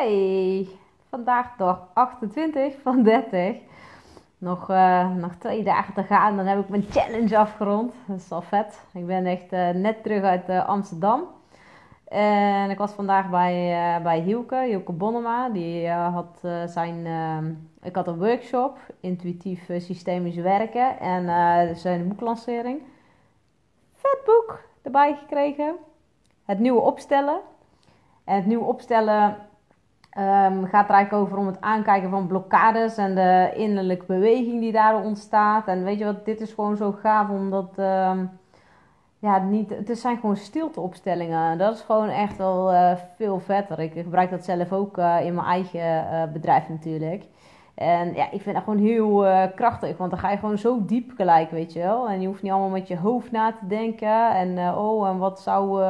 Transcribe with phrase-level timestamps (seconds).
[0.00, 0.68] Hey,
[1.08, 3.56] vandaag dag 28 van 30.
[4.38, 7.94] Nog, uh, nog twee dagen te gaan, dan heb ik mijn challenge afgerond.
[8.06, 8.82] Dat is al vet.
[8.92, 11.22] Ik ben echt uh, net terug uit uh, Amsterdam.
[12.08, 15.48] En ik was vandaag bij, bij Hielke, Hielke Bonnema.
[15.48, 17.06] Die had zijn...
[17.82, 20.98] ik had een workshop, intuïtief systemisch werken.
[21.00, 22.82] En zijn boeklancering.
[23.94, 25.74] Vet boek erbij gekregen.
[26.44, 27.40] Het nieuwe opstellen.
[28.24, 29.36] En het nieuwe opstellen
[30.18, 34.72] Um, gaat er eigenlijk over om het aankijken van blokkades en de innerlijke beweging die
[34.72, 35.66] daar ontstaat.
[35.66, 38.30] En weet je wat, dit is gewoon zo gaaf omdat, um,
[39.18, 41.58] ja, niet, het zijn gewoon stilteopstellingen.
[41.58, 43.78] Dat is gewoon echt wel uh, veel vetter.
[43.78, 47.24] Ik gebruik dat zelf ook uh, in mijn eigen uh, bedrijf natuurlijk.
[47.74, 51.12] En ja, ik vind dat gewoon heel krachtig, want dan ga je gewoon zo diep
[51.16, 52.08] gelijk, weet je wel.
[52.08, 54.34] En je hoeft niet allemaal met je hoofd na te denken.
[54.34, 55.82] En oh, en wat zou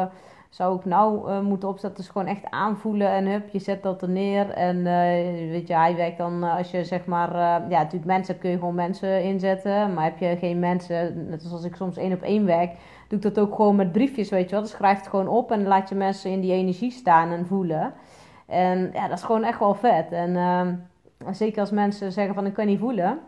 [0.50, 2.02] zou ik nou uh, moeten opzetten.
[2.02, 4.50] Dus gewoon echt aanvoelen en hup, je zet dat er neer.
[4.50, 7.34] En uh, weet je, hij werkt dan uh, als je zeg maar,
[7.68, 9.94] ja, natuurlijk mensen kun je gewoon mensen inzetten.
[9.94, 12.70] Maar heb je geen mensen, net zoals ik soms één op één werk,
[13.08, 14.60] doe ik dat ook gewoon met briefjes, weet je wel.
[14.60, 17.92] Dan schrijf het gewoon op en laat je mensen in die energie staan en voelen.
[18.46, 20.12] En ja, dat is gewoon echt wel vet.
[20.12, 20.74] En ehm,
[21.32, 23.18] zeker als mensen zeggen van ik kan niet voelen,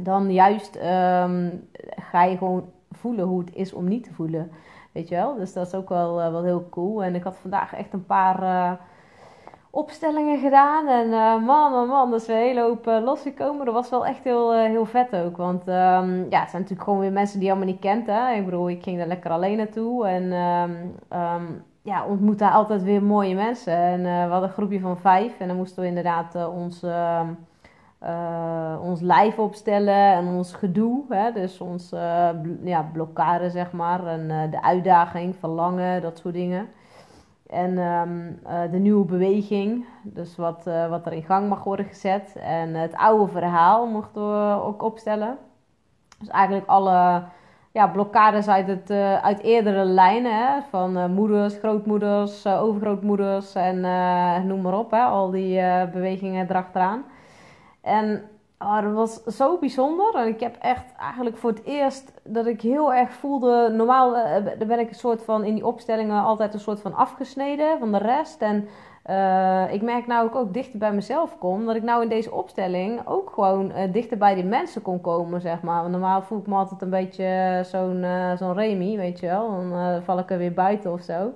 [0.00, 1.68] dan juist um,
[2.10, 4.50] ga je gewoon voelen hoe het is om niet te voelen.
[4.94, 5.34] Weet je wel?
[5.34, 7.02] Dus dat is ook wel, uh, wel heel cool.
[7.04, 8.72] En ik had vandaag echt een paar uh,
[9.70, 10.88] opstellingen gedaan.
[10.88, 13.64] En uh, man, man, man, dat is een hele hoop losgekomen.
[13.64, 15.36] Dat was wel echt heel, heel vet ook.
[15.36, 18.06] Want um, ja, het zijn natuurlijk gewoon weer mensen die je allemaal niet kent.
[18.06, 18.32] Hè?
[18.32, 20.06] Ik bedoel, ik ging daar lekker alleen naartoe.
[20.06, 23.76] En um, um, ja, ontmoet daar altijd weer mooie mensen.
[23.76, 25.38] En we hadden een groepje van vijf.
[25.40, 26.82] En dan moesten we inderdaad ons
[28.02, 31.02] uh, ons lijf opstellen en ons gedoe.
[31.08, 31.32] Hè?
[31.32, 32.28] Dus ons uh,
[32.64, 34.06] ja, blokkade, zeg maar.
[34.06, 36.68] En uh, de uitdaging, verlangen, dat soort dingen.
[37.46, 38.38] En um,
[38.70, 42.36] de nieuwe beweging, dus wat, wat er in gang mag worden gezet.
[42.42, 45.38] En het oude verhaal mochten we ook opstellen.
[46.18, 47.22] Dus eigenlijk alle
[47.72, 48.90] ja, blokkades uit, het,
[49.22, 50.62] uit eerdere lijnen.
[50.70, 53.80] Van moeders, grootmoeders, overgrootmoeders en
[54.46, 54.90] noem maar op.
[54.90, 55.02] Hè?
[55.02, 55.60] Al die
[55.92, 57.04] bewegingen erachteraan.
[57.84, 58.22] En
[58.58, 60.14] oh, dat was zo bijzonder.
[60.14, 63.72] En ik heb echt eigenlijk voor het eerst dat ik heel erg voelde.
[63.72, 67.78] Normaal uh, ben ik een soort van in die opstellingen altijd een soort van afgesneden
[67.78, 68.42] van de rest.
[68.42, 68.68] En
[69.10, 71.66] uh, ik merk nou ik ook dichter bij mezelf kom.
[71.66, 75.40] Dat ik nou in deze opstelling ook gewoon uh, dichter bij die mensen kon komen,
[75.40, 75.80] zeg maar.
[75.80, 78.06] Want normaal voel ik me altijd een beetje zo'n
[78.38, 79.50] zo'n Remy, weet je wel.
[79.50, 81.32] Dan val ik er weer buiten of zo.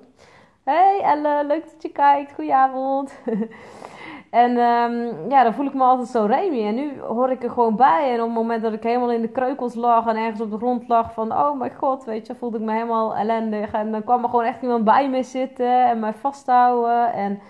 [0.63, 2.35] Hey Elle, leuk dat je kijkt.
[2.35, 3.13] Goedenavond.
[4.31, 6.67] En um, ja, dan voel ik me altijd zo Remy.
[6.67, 8.13] En nu hoor ik er gewoon bij.
[8.13, 10.57] En op het moment dat ik helemaal in de kreukels lag en ergens op de
[10.57, 11.33] grond lag van...
[11.33, 13.73] Oh mijn god, weet je, voelde ik me helemaal ellendig.
[13.73, 17.13] En dan kwam er gewoon echt iemand bij me zitten en mij vasthouden.
[17.13, 17.41] En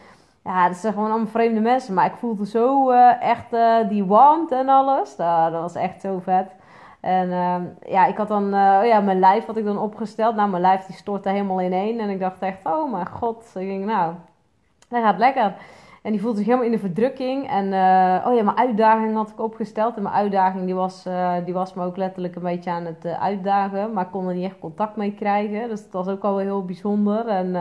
[0.44, 1.94] ja, dat zijn gewoon allemaal vreemde mensen.
[1.94, 5.16] Maar ik voelde zo uh, echt uh, die warmte en alles.
[5.16, 6.54] Dat, dat was echt zo vet.
[7.00, 7.56] En uh,
[7.92, 10.34] ja, ik had dan, uh, ja, mijn lijf had ik dan opgesteld.
[10.34, 12.00] Nou, mijn lijf die stortte helemaal ineen.
[12.00, 13.44] En ik dacht echt, oh mijn god.
[13.54, 14.14] Ik ging, nou,
[14.88, 15.54] dat gaat lekker.
[16.08, 17.48] En die voelde zich helemaal in de verdrukking.
[17.48, 19.96] En uh, oh ja, mijn uitdaging had ik opgesteld.
[19.96, 23.04] En mijn uitdaging die was, uh, die was me ook letterlijk een beetje aan het
[23.04, 23.92] uh, uitdagen.
[23.92, 25.68] Maar ik kon er niet echt contact mee krijgen.
[25.68, 27.26] Dus dat was ook al heel bijzonder.
[27.26, 27.54] En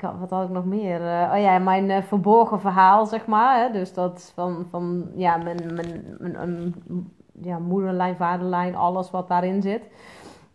[0.00, 1.00] had, wat had ik nog meer?
[1.00, 3.60] oh ja, mijn verborgen verhaal, zeg maar.
[3.60, 3.72] Hè?
[3.72, 6.74] Dus dat van, van ja, mijn, mijn, mijn, mijn
[7.42, 9.82] ja, moederlijn, vaderlijn, alles wat daarin zit.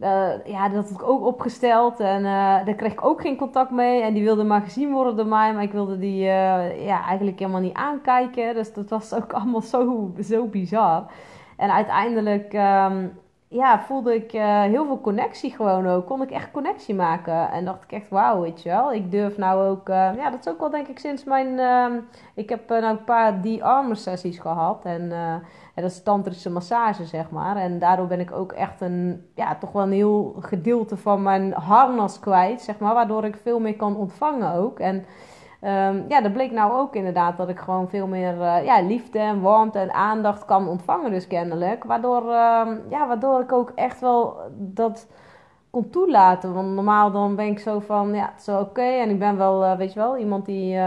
[0.04, 2.00] Uh, ja, dat had ik ook opgesteld.
[2.00, 4.02] En uh, daar kreeg ik ook geen contact mee.
[4.02, 5.54] En die wilde maar gezien worden door mij.
[5.54, 8.54] Maar ik wilde die uh, ja, eigenlijk helemaal niet aankijken.
[8.54, 11.06] Dus dat was ook allemaal zo, zo bizar.
[11.58, 13.12] En uiteindelijk um,
[13.54, 16.06] ja, voelde ik heel veel connectie gewoon ook.
[16.06, 17.52] Kon ik echt connectie maken.
[17.52, 18.94] En dacht ik echt, wauw, weet je wel.
[18.94, 19.88] Ik durf nou ook...
[19.88, 21.60] ja, dat is ook wel denk ik sinds mijn...
[21.60, 22.00] Ehm,
[22.36, 24.86] ik heb nou een paar die-armor sessies gehad.
[24.86, 25.12] En
[25.76, 27.56] dat is tantrische massage, zeg maar.
[27.56, 31.54] En daardoor ben ik ook echt een, ja, toch wel een heel gedeelte van mijn
[31.54, 32.94] harnas kwijt, zeg maar.
[32.94, 34.80] Waardoor ik veel meer kan ontvangen ook.
[34.80, 35.06] En
[35.64, 39.20] um, ja, dat bleek nou ook inderdaad dat ik gewoon veel meer uh, ja, liefde
[39.20, 41.84] en warmte en aandacht kan ontvangen, dus kennelijk.
[41.84, 45.08] Waardoor, um, ja, waardoor ik ook echt wel dat
[45.70, 46.54] kon toelaten.
[46.54, 48.82] Want normaal dan ben ik zo van, ja, het is oké.
[48.82, 50.78] En ik ben wel, uh, weet je wel, iemand die...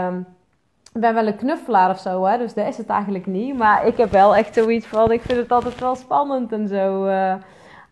[0.93, 3.57] Ik ben wel een knuffelaar of zo, hè, dus dat is het eigenlijk niet.
[3.57, 7.05] Maar ik heb wel echt zoiets van, ik vind het altijd wel spannend en zo.
[7.05, 7.33] Uh,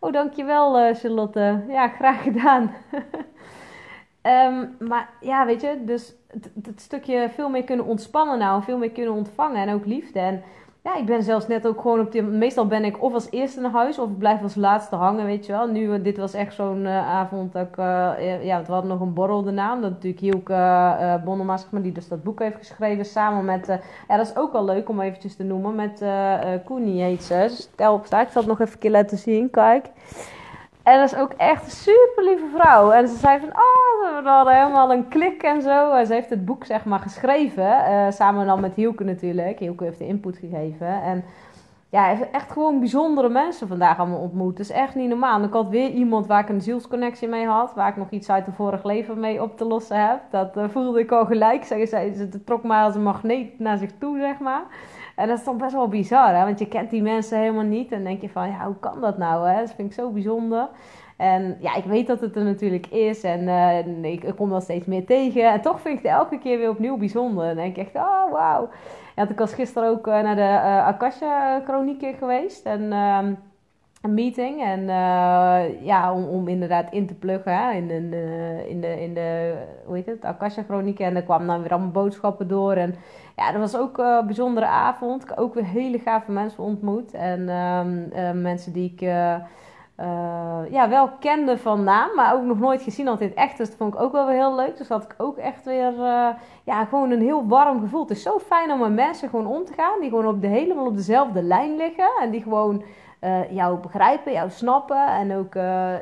[0.00, 1.64] oh, dankjewel Charlotte.
[1.68, 2.70] Ja, graag gedaan.
[4.26, 6.14] um, maar ja, weet je, dus
[6.62, 10.18] het, stukje veel meer kunnen ontspannen nou, veel meer kunnen ontvangen en ook liefde.
[10.18, 10.42] En
[10.86, 12.22] ja, ik ben zelfs net ook gewoon op die...
[12.22, 15.52] Meestal ben ik of als eerste naar huis of blijf als laatste hangen, weet je
[15.52, 15.66] wel.
[15.66, 17.76] Nu, eh, dit was echt zo'n uh, avond dat ik...
[17.76, 19.80] Uh, ja, we hadden nog een borrel de naam.
[19.80, 23.66] Dat natuurlijk Hielke uh, Bonnema, maar, die dus dat boek heeft geschreven samen met...
[24.08, 25.74] ja, dat is ook wel leuk om eventjes te noemen.
[25.74, 26.04] Met
[26.64, 27.46] Koenie heet ze.
[27.48, 28.04] Stel op.
[28.04, 29.50] Ik zal het nog even een laten zien.
[29.50, 29.86] Kijk.
[30.86, 32.90] En dat is ook echt een super lieve vrouw.
[32.90, 35.92] En ze zei van, oh, we hadden helemaal een klik en zo.
[35.92, 37.64] En ze heeft het boek zeg maar geschreven.
[37.64, 39.58] Uh, samen dan met Hielke natuurlijk.
[39.58, 41.02] Hielke heeft de input gegeven.
[41.02, 41.24] En
[41.88, 44.56] ja, echt gewoon bijzondere mensen vandaag allemaal ontmoet.
[44.56, 45.42] Dat is echt niet normaal.
[45.42, 47.74] Ik had weer iemand waar ik een zielsconnectie mee had.
[47.74, 50.20] Waar ik nog iets uit de vorig leven mee op te lossen heb.
[50.30, 51.64] Dat uh, voelde ik al gelijk.
[51.64, 54.62] Zij, zij, het trok mij als een magneet naar zich toe, zeg maar.
[55.16, 57.92] En dat is toch best wel bizar, want je kent die mensen helemaal niet.
[57.92, 59.48] En denk je van, ja, hoe kan dat nou?
[59.48, 59.60] Hè?
[59.60, 60.68] Dat vind ik zo bijzonder.
[61.16, 64.86] En ja, ik weet dat het er natuurlijk is en uh, ik, kom wel steeds
[64.86, 65.52] meer tegen.
[65.52, 67.44] En toch vind ik het elke keer weer opnieuw bijzonder.
[67.44, 68.68] En denk ik echt, oh wauw.
[69.16, 72.66] Ja, ik was gisteren ook uh, naar de uh, Akasha Chronieken geweest.
[72.66, 73.32] En ehm,
[74.14, 74.62] meeting.
[74.62, 74.84] En
[75.82, 78.12] ja, om, om inderdaad in te pluggen hè, in, in,
[78.68, 79.54] in, de, in de,
[79.84, 81.04] hoe heet het, Akasha Chronieken.
[81.04, 82.72] En er kwam dan weer allemaal boodschappen door.
[82.72, 82.94] En
[83.36, 85.22] ja, dat was ook een bijzondere avond.
[85.22, 87.12] Ik ook weer hele gave mensen ontmoet.
[87.12, 89.00] En um, mensen die ik
[90.70, 93.58] ja, wel kende van naam, maar ook nog nooit gezien had in het echt.
[93.58, 94.76] Dus dat vond ik ook wel weer heel leuk.
[94.76, 95.92] Dus had ik ook echt weer,
[96.64, 98.00] ja, gewoon een heel warm gevoel.
[98.00, 100.46] Het is zo fijn om met mensen gewoon om te gaan, die gewoon op de,
[100.46, 102.10] helemaal op dezelfde lijn liggen.
[102.20, 102.82] En die gewoon
[103.20, 105.54] uh, jou begrijpen, jou snappen en ook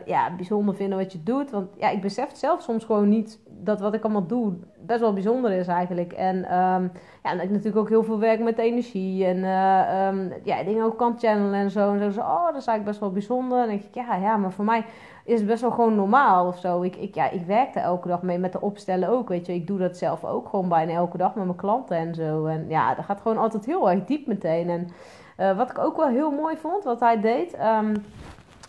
[0.07, 1.51] ja, bijzonder vinden wat je doet.
[1.51, 4.53] Want ja, ik besef zelf soms gewoon niet dat wat ik allemaal doe
[4.87, 6.13] best wel bijzonder is eigenlijk.
[6.13, 6.93] En um,
[7.23, 10.99] ja, ik natuurlijk ook heel veel werk met energie en uh, um, ja, dingen ook
[10.99, 11.95] kan channelen en zo.
[11.95, 13.59] En zo, oh, dat is eigenlijk best wel bijzonder.
[13.59, 14.85] En dan denk ik, ja, ja, maar voor mij
[15.25, 16.83] is het best wel gewoon normaal of zo.
[16.83, 19.55] Ik, ik, ja, ik werk er elke dag mee met de opstellen ook, weet je.
[19.55, 22.47] Ik doe dat zelf ook gewoon bijna elke dag met mijn klanten en zo.
[22.47, 24.71] En ja, dat gaat gewoon altijd heel erg diep meteen.
[24.71, 24.89] En
[25.39, 27.57] uh, wat ik ook wel heel mooi vond, wat hij deed...
[27.83, 28.05] Um,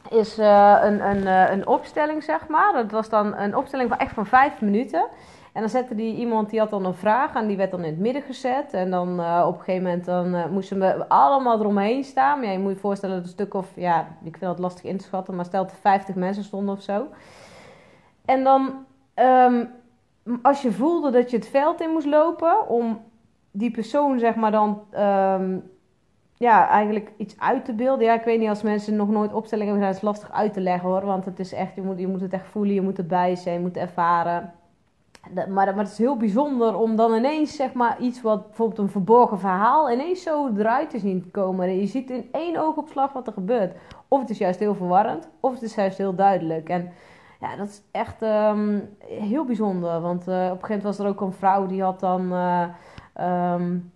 [0.10, 2.74] is uh, een, een, uh, een opstelling, zeg maar.
[2.74, 5.08] Dat was dan een opstelling van echt van vijf minuten.
[5.54, 7.92] En dan zette die iemand, die had dan een vraag en die werd dan in
[7.92, 8.74] het midden gezet.
[8.74, 12.42] En dan uh, op een gegeven moment dan, moesten we allemaal eromheen staan.
[12.42, 14.98] Ja, je moet je voorstellen dat een stuk of, ja, ik vind dat lastig in
[14.98, 17.08] te schatten, maar stel dat er 50 mensen stonden of zo.
[18.26, 18.86] En dan,
[19.16, 19.70] um,
[20.42, 23.02] als je voelde dat je het veld in moest lopen om
[23.52, 25.70] die persoon, zeg maar, dan um,
[26.38, 28.06] ja, eigenlijk iets uit te beelden.
[28.06, 30.54] Ja, ik weet niet, als mensen nog nooit opstellingen hebben gedaan, is het lastig uit
[30.54, 31.06] te leggen hoor.
[31.06, 33.56] Want het is echt, je moet, je moet het echt voelen, je moet erbij zijn,
[33.56, 34.54] je moet ervaren.
[35.34, 38.90] maar, maar het is heel bijzonder om dan ineens, zeg maar, iets wat bijvoorbeeld een
[38.90, 41.68] verborgen verhaal, ineens zo eruit te zien komen.
[41.68, 43.76] En je ziet in één oogopslag wat er gebeurt.
[44.08, 46.70] Of het is juist heel verwarrend, of het is juist heel duidelijk.
[46.70, 46.92] En
[47.40, 50.02] ja, dat is echt um, heel bijzonder.
[50.02, 52.34] Want uh, op een gegeven moment was er ook een vrouw die had dan.
[52.34, 52.68] Uh,
[53.54, 53.94] um,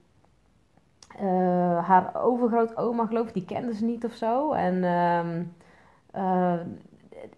[1.21, 4.51] uh, haar overgrootoma, geloof ik, die kende ze niet of zo.
[4.51, 5.19] En uh,
[6.23, 6.59] uh,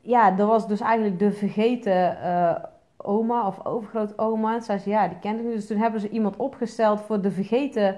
[0.02, 2.56] ja, dat was dus eigenlijk de vergeten eh,
[2.98, 4.60] oma of overgrootoma.
[4.60, 7.98] Zei ze, ja, die kende ik Dus toen hebben ze iemand opgesteld voor de vergeten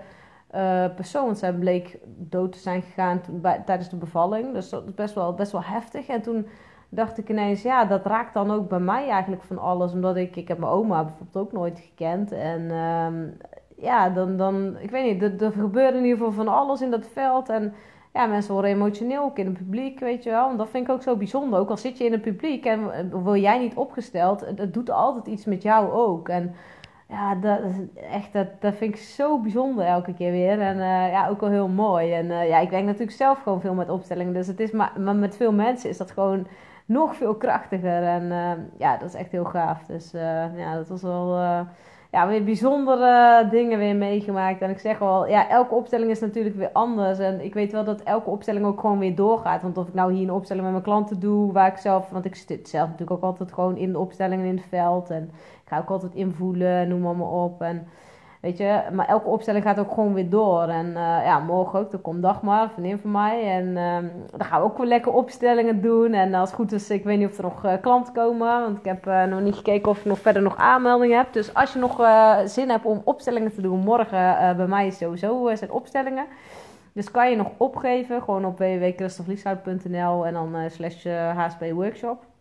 [0.95, 1.35] persoon.
[1.35, 3.21] Zij bleek dood te zijn gegaan
[3.65, 4.53] tijdens de bevalling.
[4.53, 6.07] Dus dat is best wel, best wel heftig.
[6.07, 6.47] En toen
[6.89, 9.93] dacht ik ineens, ja, dat raakt dan ook bij mij eigenlijk van alles.
[9.93, 12.31] Omdat ik, ik heb mijn oma bijvoorbeeld ook nooit gekend.
[12.31, 13.27] En ehm,
[13.77, 16.91] ja, dan, dan, ik weet niet, er, er gebeurt in ieder geval van alles in
[16.91, 17.49] dat veld.
[17.49, 17.73] En
[18.13, 20.49] ja, mensen worden emotioneel, ook in het publiek, weet je wel.
[20.49, 21.59] En dat vind ik ook zo bijzonder.
[21.59, 25.27] Ook al zit je in het publiek en word jij niet opgesteld, het doet altijd
[25.27, 26.29] iets met jou ook.
[26.29, 26.55] En
[27.13, 27.59] ja, dat,
[28.11, 30.61] echt, dat, dat vind ik zo bijzonder elke keer weer.
[30.61, 32.13] En uh, ja, ook wel heel mooi.
[32.13, 34.33] En uh, ja, ik denk natuurlijk zelf gewoon veel met opstellingen.
[34.33, 36.47] Dus het is maar, maar met veel mensen is dat gewoon
[36.85, 38.03] nog veel krachtiger.
[38.03, 39.85] En uh, ja, dat is echt heel gaaf.
[39.85, 40.11] Dus
[40.55, 41.37] ja, dat was wel
[42.13, 44.61] ja, weer bijzondere dingen weer meegemaakt.
[44.61, 47.19] En ik zeg wel, ja, elke opstelling is natuurlijk weer anders.
[47.19, 49.61] En ik weet wel dat elke opstelling ook gewoon weer doorgaat.
[49.61, 52.25] Want of ik nou hier een opstelling met mijn klanten doe, waar ik zelf, want
[52.25, 55.09] ik zit zelf natuurlijk ook altijd gewoon in de opstellingen in het veld.
[55.09, 57.61] En ik ga ook altijd invoelen, noem maar op.
[57.61, 57.87] En
[58.43, 60.63] Weet je, maar elke opstelling gaat ook gewoon weer door.
[60.63, 60.95] En uh,
[61.25, 63.51] ja, morgen ook, dan komt Dagmar, vriendin van mij.
[63.51, 66.13] En uh, dan gaan we ook weer lekker opstellingen doen.
[66.13, 68.61] En als het goed is, ik weet niet of er nog uh, klanten komen.
[68.61, 71.33] Want ik heb uh, nog niet gekeken of ik nog verder nog aanmeldingen heb.
[71.33, 72.01] Dus als je nog
[72.45, 76.25] zin hebt om opstellingen te doen, morgen bij mij sowieso zijn opstellingen.
[76.93, 82.32] Dus kan je nog opgeven, gewoon op www.christoflieshout.nl en dan slash HSP workshop.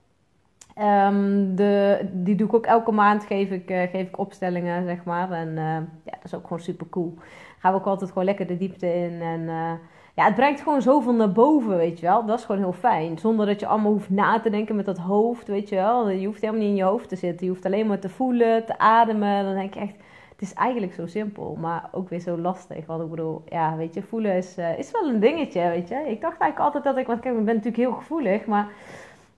[0.81, 5.05] Um, de, die doe ik ook elke maand, geef ik, uh, geef ik opstellingen, zeg
[5.05, 5.31] maar.
[5.31, 5.65] En uh,
[6.05, 7.15] ja, dat is ook gewoon super cool.
[7.59, 9.21] Gaan we ook altijd gewoon lekker de diepte in.
[9.21, 9.73] En uh,
[10.15, 12.27] ja, het brengt gewoon zoveel naar boven, weet je wel.
[12.27, 13.19] Dat is gewoon heel fijn.
[13.19, 16.11] Zonder dat je allemaal hoeft na te denken met dat hoofd, weet je wel.
[16.11, 17.47] Je hoeft helemaal niet in je hoofd te zitten.
[17.47, 19.45] Je hoeft alleen maar te voelen, te ademen.
[19.45, 19.95] Dan denk je echt,
[20.33, 22.87] het is eigenlijk zo simpel, maar ook weer zo lastig.
[22.87, 25.95] Want ik bedoel, ja, weet je, voelen is, is wel een dingetje, weet je.
[25.95, 28.69] Ik dacht eigenlijk altijd dat ik, want kijk, ik ben natuurlijk heel gevoelig, maar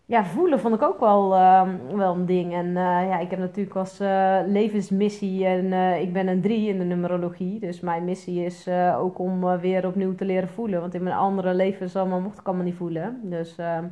[0.06, 2.54] ja, voelen vond ik ook wel, uh, wel een ding.
[2.54, 2.74] En uh,
[3.08, 7.60] ja, ik heb natuurlijk als uh, levensmissie en ik ben een drie in de numerologie.
[7.60, 8.68] Dus mijn missie is
[8.98, 10.80] ook om weer opnieuw te leren voelen.
[10.80, 13.20] Want in mijn andere levens allemaal mocht ik allemaal niet voelen.
[13.22, 13.84] Dus ehm,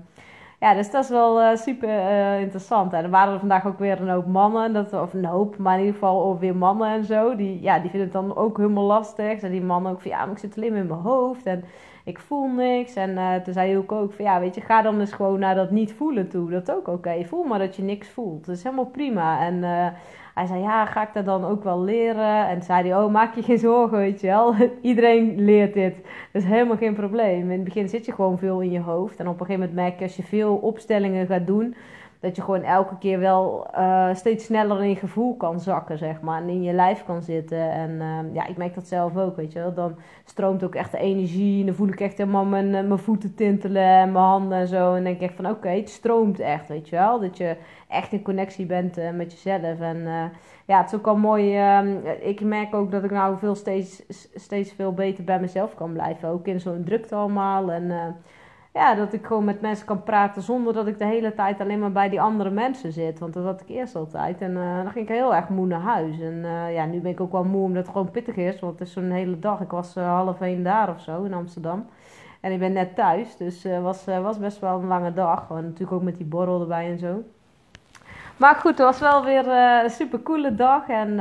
[0.60, 2.92] ja, dus dat is wel super interessant.
[2.92, 5.74] En er waren er vandaag ook weer een hoop mannen, dat, of een hoop, maar
[5.74, 7.36] in ieder geval ook weer mannen en zo.
[7.36, 9.40] Die, ja, die vinden het dan ook helemaal lastig.
[9.40, 11.46] En die mannen ook van ja, maar ik zit alleen in mijn hoofd.
[11.46, 11.64] En
[12.04, 12.94] ik voel niks.
[12.94, 15.54] En uh, toen zei ook ook van ja, weet je, ga dan eens gewoon naar
[15.54, 16.50] dat niet voelen toe.
[16.50, 17.24] Dat is ook oké.
[17.24, 18.46] Voel maar dat je niks voelt.
[18.46, 19.46] Dat is helemaal prima.
[19.46, 19.86] En uh,
[20.34, 22.48] hij zei ja, ga ik dat dan ook wel leren?
[22.48, 24.54] En zei hij, oh, maak je geen zorgen, weet je wel.
[24.80, 25.94] Iedereen leert dit.
[26.32, 27.42] Dat is helemaal geen probleem.
[27.42, 29.18] In het begin zit je gewoon veel in je hoofd.
[29.18, 31.74] En op een gegeven moment merk je als je veel opstellingen gaat doen
[32.22, 36.20] dat je gewoon elke keer wel uh, steeds sneller in je gevoel kan zakken, zeg
[36.20, 36.42] maar.
[36.42, 37.70] En in je lijf kan zitten.
[37.70, 39.74] En uh, ja, ik merk dat zelf ook, weet je wel.
[39.74, 41.60] Dan stroomt ook echt de energie.
[41.60, 44.66] En dan voel ik echt helemaal mijn, eh, mijn voeten tintelen en mijn handen en
[44.66, 44.94] zo.
[44.94, 47.20] En denk ik echt van, oké, het stroomt echt, weet je wel.
[47.20, 47.56] Dat je
[47.88, 49.80] echt in connectie bent uh, met jezelf.
[49.80, 50.30] En
[50.66, 51.58] ja, het is ook al mooi.
[51.58, 54.02] Uh, ik merk ook dat ik nou veel steeds,
[54.34, 56.28] steeds veel beter bij mezelf kan blijven.
[56.28, 57.70] Ook in zo'n drukte allemaal.
[57.70, 58.16] En
[58.72, 61.78] ja, dat ik gewoon met mensen kan praten zonder dat ik de hele tijd alleen
[61.78, 63.18] maar bij die andere mensen zit.
[63.18, 64.40] Want dat had ik eerst altijd.
[64.40, 66.20] En uh, dan ging ik heel erg moe naar huis.
[66.20, 68.60] En uh, ja, nu ben ik ook wel moe omdat het gewoon pittig is.
[68.60, 69.60] Want het is zo'n hele dag.
[69.60, 71.86] Ik was uh, half één daar of zo in Amsterdam.
[72.40, 73.36] En ik ben net thuis.
[73.36, 75.46] Dus het was, was best wel een lange dag.
[75.50, 77.22] En natuurlijk ook met die borrel erbij en zo.
[78.36, 80.88] Maar goed, het was wel weer een super coole dag.
[80.88, 81.20] En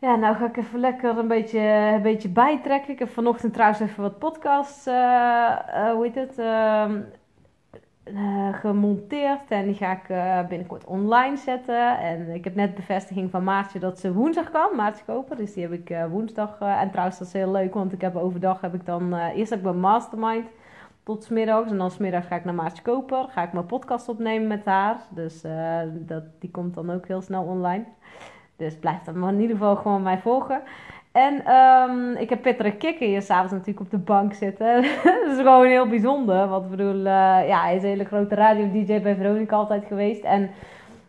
[0.00, 1.60] ja, nou ga ik even lekker een beetje,
[1.94, 2.92] een beetje bijtrekken.
[2.92, 6.84] Ik heb vanochtend trouwens even wat podcasts, uh, uh, hoe heet het, uh,
[8.52, 9.50] gemonteerd.
[9.50, 10.08] En die ga ik
[10.48, 11.98] binnenkort online zetten.
[11.98, 15.36] En ik heb net bevestiging van Maartje dat ze woensdag kan, Maartje Koper.
[15.36, 16.58] Dus die heb ik woensdag.
[16.60, 19.58] en trouwens, dat is heel leuk, want ik heb overdag heb ik dan, eerst heb
[19.58, 20.46] ik mijn mastermind
[21.02, 21.70] tot smiddags.
[21.70, 23.26] En dan smiddags ga ik naar Maartje Koper.
[23.28, 24.96] Ga ik mijn podcast opnemen met haar.
[25.08, 25.42] Dus
[25.90, 27.84] dat, die komt dan ook heel snel online.
[28.58, 30.62] Dus blijf dan maar in ieder geval gewoon mij volgen.
[31.12, 34.82] En um, ik heb Patrick Kikker hier s'avonds natuurlijk op de bank zitten.
[35.04, 36.48] dat is gewoon heel bijzonder.
[36.48, 40.24] Want ik bedoel, uh, ja, hij is een hele grote radio-dj bij Veronica altijd geweest.
[40.24, 40.50] En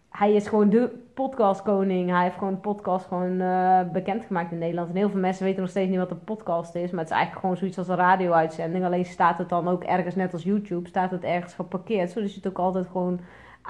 [0.10, 2.10] hij is gewoon de podcastkoning.
[2.10, 4.90] Hij heeft gewoon podcast gewoon uh, bekendgemaakt in Nederland.
[4.90, 6.92] En heel veel mensen weten nog steeds niet wat een podcast is.
[6.92, 8.86] Maar het is eigenlijk gewoon zoiets als een radio-uitzending.
[8.86, 12.12] Alleen staat het dan ook ergens, net als YouTube, staat het ergens geparkeerd.
[12.12, 13.20] Zodat je het ook altijd gewoon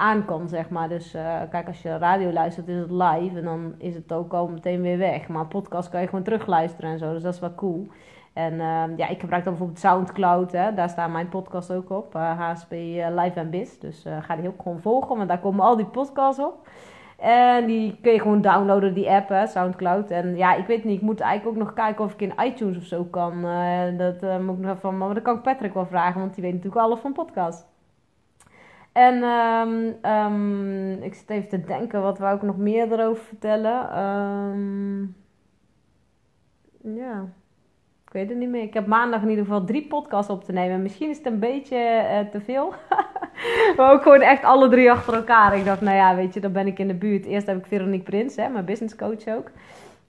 [0.00, 0.88] aan kan, zeg maar.
[0.88, 4.32] Dus uh, kijk, als je radio luistert, is het live en dan is het ook
[4.32, 5.28] al meteen weer weg.
[5.28, 7.86] Maar podcast kan je gewoon terugluisteren en zo, dus dat is wel cool.
[8.32, 10.74] En uh, ja, ik gebruik dan bijvoorbeeld Soundcloud, hè.
[10.74, 12.70] daar staan mijn podcast ook op, uh, eh, HSP
[13.10, 13.78] Live and Biz.
[13.78, 16.68] Dus ga die ook gewoon volgen, want daar komen al die podcasts op.
[17.18, 20.10] En die kun je gewoon downloaden, die app, hè, Soundcloud.
[20.10, 22.76] En ja, ik weet niet, ik moet eigenlijk ook nog kijken of ik in iTunes
[22.76, 23.42] of zo kan.
[23.96, 26.52] dat moet ik nog even, maar dat kan ik Patrick wel vragen, want die weet
[26.52, 27.69] natuurlijk alles van podcast.
[28.92, 33.98] En um, um, ik zit even te denken, wat wou ik nog meer erover vertellen?
[34.04, 35.16] Um,
[36.82, 37.28] ja,
[38.06, 38.62] ik weet het niet meer.
[38.62, 40.82] Ik heb maandag in ieder geval drie podcasts op te nemen.
[40.82, 42.74] Misschien is het een beetje uh, te veel.
[43.76, 45.56] maar ook gewoon echt alle drie achter elkaar.
[45.56, 47.26] Ik dacht, nou ja, weet je, dan ben ik in de buurt.
[47.26, 49.50] Eerst heb ik Veronique Prins, hè, mijn business coach ook.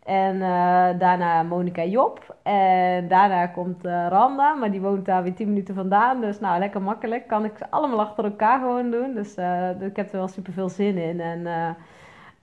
[0.05, 2.36] En uh, daarna Monika Job.
[2.43, 6.22] En daarna komt uh, Randa, maar die woont daar weer 10 minuten vandaan.
[6.22, 7.27] Dus nou, lekker makkelijk.
[7.27, 9.13] Kan ik ze allemaal achter elkaar gewoon doen.
[9.13, 11.20] Dus, uh, ik heb er wel super veel zin in.
[11.20, 11.39] En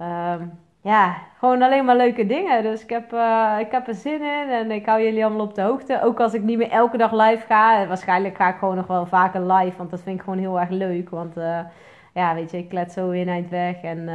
[0.06, 2.62] um, ja, gewoon alleen maar leuke dingen.
[2.62, 3.04] Dus ik heb,
[3.60, 6.02] ik heb er zin in en ik hou jullie allemaal op de hoogte.
[6.02, 7.86] Ook als ik niet meer elke dag live ga.
[7.86, 10.70] Waarschijnlijk ga ik gewoon nog wel vaker live, want dat vind ik gewoon heel erg
[10.70, 11.10] leuk.
[11.10, 11.34] Want
[12.14, 14.08] ja, weet je, ik let zo weer eind weg en...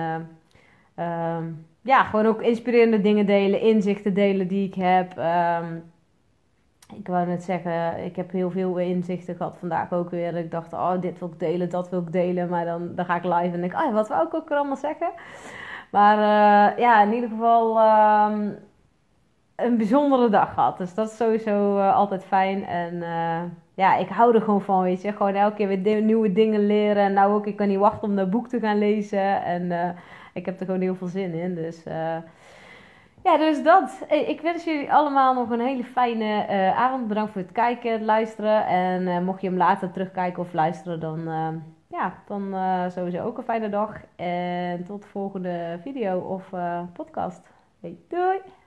[0.99, 5.17] Um, ja, gewoon ook inspirerende dingen delen, inzichten delen die ik heb.
[5.17, 5.83] Um,
[6.97, 10.35] ik wou net zeggen, ik heb heel veel inzichten gehad vandaag ook weer.
[10.35, 12.49] Ik dacht, oh, dit wil ik delen, dat wil ik delen.
[12.49, 15.09] Maar dan, dan ga ik live en denk, oh, wat wou ik ook allemaal zeggen?
[15.91, 17.77] Maar uh, ja, in ieder geval
[18.31, 18.55] um,
[19.55, 20.77] een bijzondere dag gehad.
[20.77, 22.65] Dus dat is sowieso uh, altijd fijn.
[22.65, 23.41] En uh,
[23.73, 25.11] ja, ik hou er gewoon van, weet je.
[25.11, 27.03] Gewoon elke keer weer nieuwe dingen leren.
[27.03, 29.43] En nou ook, ik kan niet wachten om dat boek te gaan lezen.
[29.43, 29.95] En
[30.33, 31.55] ik heb er gewoon heel veel zin in.
[31.55, 32.17] Dus uh,
[33.23, 34.05] ja, dus dat.
[34.07, 37.07] Ik wens jullie allemaal nog een hele fijne uh, avond.
[37.07, 38.65] Bedankt voor het kijken, luisteren.
[38.65, 41.29] En uh, mocht je hem later terugkijken of luisteren, dan,
[41.87, 42.55] ja, dan
[42.91, 44.01] sowieso ook een fijne dag.
[44.15, 46.49] En tot de volgende video of
[46.93, 47.41] podcast.
[47.79, 48.62] Hey, doei!